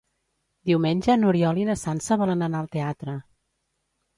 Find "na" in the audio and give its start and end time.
1.69-1.77